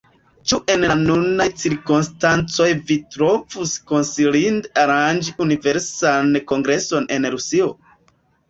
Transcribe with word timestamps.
Ĉu 0.51 0.57
en 0.75 0.85
la 0.91 0.93
nunaj 1.01 1.45
cirkonstancoj 1.63 2.67
vi 2.91 2.97
trovus 3.17 3.75
konsilinde 3.93 4.73
aranĝi 4.85 5.37
Universalan 5.47 6.45
Kongreson 6.55 7.11
en 7.19 7.33
Rusio? 7.37 7.71